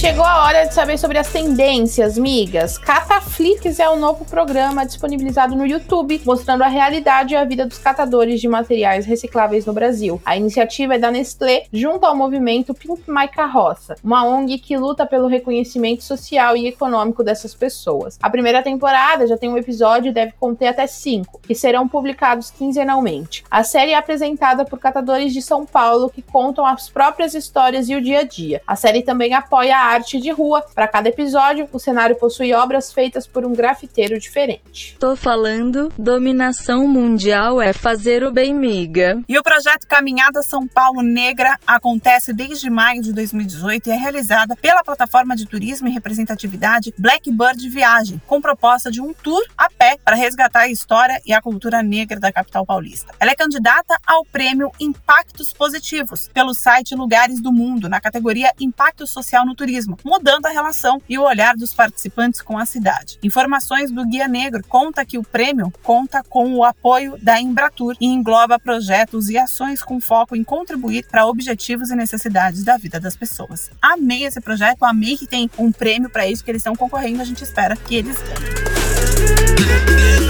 Chegou 0.00 0.24
a 0.24 0.44
hora 0.44 0.64
de 0.64 0.72
saber 0.72 0.96
sobre 0.96 1.18
as 1.18 1.30
tendências, 1.30 2.16
migas. 2.16 2.78
Cataflix 2.78 3.78
é 3.78 3.86
o 3.86 3.92
um 3.92 3.98
novo 3.98 4.24
programa 4.24 4.86
disponibilizado 4.86 5.54
no 5.54 5.66
YouTube, 5.66 6.22
mostrando 6.24 6.62
a 6.62 6.68
realidade 6.68 7.34
e 7.34 7.36
a 7.36 7.44
vida 7.44 7.66
dos 7.66 7.76
catadores 7.76 8.40
de 8.40 8.48
materiais 8.48 9.04
recicláveis 9.04 9.66
no 9.66 9.74
Brasil. 9.74 10.18
A 10.24 10.38
iniciativa 10.38 10.94
é 10.94 10.98
da 10.98 11.10
Nestlé, 11.10 11.66
junto 11.70 12.06
ao 12.06 12.16
movimento 12.16 12.72
Pimp 12.72 13.06
My 13.06 13.28
Carroça, 13.28 13.94
uma 14.02 14.24
ONG 14.24 14.56
que 14.56 14.74
luta 14.74 15.04
pelo 15.04 15.28
reconhecimento 15.28 16.02
social 16.02 16.56
e 16.56 16.66
econômico 16.66 17.22
dessas 17.22 17.54
pessoas. 17.54 18.18
A 18.22 18.30
primeira 18.30 18.62
temporada 18.62 19.26
já 19.26 19.36
tem 19.36 19.50
um 19.50 19.58
episódio 19.58 20.08
e 20.08 20.14
deve 20.14 20.32
conter 20.40 20.68
até 20.68 20.86
cinco, 20.86 21.42
que 21.42 21.54
serão 21.54 21.86
publicados 21.86 22.50
quinzenalmente. 22.50 23.44
A 23.50 23.62
série 23.62 23.92
é 23.92 23.96
apresentada 23.96 24.64
por 24.64 24.78
catadores 24.78 25.34
de 25.34 25.42
São 25.42 25.66
Paulo 25.66 26.08
que 26.08 26.22
contam 26.22 26.64
as 26.64 26.88
próprias 26.88 27.34
histórias 27.34 27.86
e 27.90 27.94
o 27.94 28.00
dia 28.00 28.20
a 28.20 28.24
dia. 28.24 28.62
A 28.66 28.76
série 28.76 29.02
também 29.02 29.34
apoia 29.34 29.76
a 29.76 29.89
arte 29.90 30.20
de 30.20 30.30
rua. 30.30 30.62
Para 30.74 30.86
cada 30.86 31.08
episódio, 31.08 31.68
o 31.72 31.78
cenário 31.78 32.16
possui 32.16 32.52
obras 32.52 32.92
feitas 32.92 33.26
por 33.26 33.44
um 33.44 33.52
grafiteiro 33.52 34.18
diferente. 34.18 34.96
Tô 34.98 35.16
falando, 35.16 35.92
dominação 35.98 36.86
mundial 36.86 37.60
é 37.60 37.72
fazer 37.72 38.22
o 38.22 38.30
bem, 38.30 38.54
miga. 38.54 39.20
E 39.28 39.38
o 39.38 39.42
projeto 39.42 39.86
Caminhada 39.86 40.42
São 40.42 40.66
Paulo 40.66 41.02
Negra 41.02 41.58
acontece 41.66 42.32
desde 42.32 42.70
maio 42.70 43.02
de 43.02 43.12
2018 43.12 43.88
e 43.88 43.92
é 43.92 43.96
realizada 43.96 44.54
pela 44.56 44.84
plataforma 44.84 45.34
de 45.34 45.46
turismo 45.46 45.88
e 45.88 45.92
representatividade 45.92 46.94
Blackbird 46.96 47.68
Viagem, 47.68 48.20
com 48.26 48.40
proposta 48.40 48.90
de 48.90 49.00
um 49.00 49.12
tour 49.12 49.42
a 49.56 49.68
pé 49.68 49.96
para 50.04 50.16
resgatar 50.16 50.60
a 50.60 50.68
história 50.68 51.20
e 51.26 51.32
a 51.32 51.42
cultura 51.42 51.82
negra 51.82 52.20
da 52.20 52.32
capital 52.32 52.64
paulista. 52.64 53.12
Ela 53.18 53.32
é 53.32 53.34
candidata 53.34 53.98
ao 54.06 54.24
prêmio 54.24 54.70
Impactos 54.78 55.52
Positivos 55.52 56.28
pelo 56.32 56.54
site 56.54 56.94
Lugares 56.94 57.40
do 57.40 57.52
Mundo, 57.52 57.88
na 57.88 58.00
categoria 58.00 58.52
Impacto 58.60 59.06
Social 59.06 59.44
no 59.44 59.54
Turismo, 59.54 59.79
mudando 59.86 60.46
a 60.46 60.50
relação 60.50 61.00
e 61.08 61.18
o 61.18 61.22
olhar 61.22 61.56
dos 61.56 61.74
participantes 61.74 62.40
com 62.40 62.58
a 62.58 62.66
cidade. 62.66 63.18
Informações 63.22 63.90
do 63.90 64.06
Guia 64.06 64.28
Negro 64.28 64.62
conta 64.68 65.04
que 65.04 65.18
o 65.18 65.22
prêmio 65.22 65.72
conta 65.82 66.22
com 66.22 66.54
o 66.54 66.64
apoio 66.64 67.18
da 67.22 67.40
Embratur 67.40 67.94
e 68.00 68.06
engloba 68.06 68.58
projetos 68.58 69.28
e 69.28 69.38
ações 69.38 69.82
com 69.82 70.00
foco 70.00 70.36
em 70.36 70.44
contribuir 70.44 71.06
para 71.06 71.26
objetivos 71.26 71.90
e 71.90 71.96
necessidades 71.96 72.64
da 72.64 72.76
vida 72.76 73.00
das 73.00 73.16
pessoas. 73.16 73.70
Amei 73.80 74.24
esse 74.24 74.40
projeto, 74.40 74.84
amei 74.84 75.16
que 75.16 75.26
tem 75.26 75.50
um 75.58 75.72
prêmio 75.72 76.10
para 76.10 76.26
isso 76.26 76.44
que 76.44 76.50
eles 76.50 76.60
estão 76.60 76.76
concorrendo, 76.76 77.22
a 77.22 77.24
gente 77.24 77.42
espera 77.42 77.76
que 77.76 77.94
eles 77.94 78.16
ganhem. 78.22 80.29